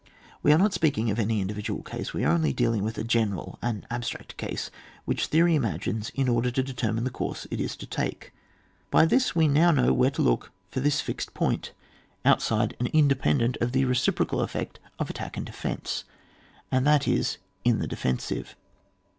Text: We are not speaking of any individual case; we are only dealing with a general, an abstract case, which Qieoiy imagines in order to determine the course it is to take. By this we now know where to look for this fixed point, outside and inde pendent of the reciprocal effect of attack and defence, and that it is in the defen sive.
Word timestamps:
We 0.41 0.51
are 0.51 0.57
not 0.57 0.73
speaking 0.73 1.11
of 1.11 1.19
any 1.19 1.41
individual 1.41 1.83
case; 1.83 2.11
we 2.11 2.23
are 2.25 2.33
only 2.33 2.53
dealing 2.53 2.83
with 2.83 2.97
a 2.97 3.03
general, 3.03 3.59
an 3.61 3.85
abstract 3.91 4.35
case, 4.35 4.71
which 5.05 5.29
Qieoiy 5.29 5.53
imagines 5.53 6.09
in 6.15 6.27
order 6.27 6.49
to 6.49 6.63
determine 6.63 7.03
the 7.03 7.11
course 7.11 7.45
it 7.51 7.61
is 7.61 7.75
to 7.75 7.85
take. 7.85 8.33
By 8.89 9.05
this 9.05 9.35
we 9.35 9.47
now 9.47 9.69
know 9.69 9.93
where 9.93 10.09
to 10.09 10.23
look 10.23 10.51
for 10.71 10.79
this 10.79 11.01
fixed 11.01 11.35
point, 11.35 11.71
outside 12.25 12.75
and 12.79 12.87
inde 12.87 13.19
pendent 13.19 13.57
of 13.61 13.73
the 13.73 13.85
reciprocal 13.85 14.41
effect 14.41 14.79
of 14.97 15.07
attack 15.11 15.37
and 15.37 15.45
defence, 15.45 16.03
and 16.71 16.87
that 16.87 17.07
it 17.07 17.11
is 17.13 17.37
in 17.63 17.77
the 17.77 17.87
defen 17.87 18.19
sive. 18.19 18.55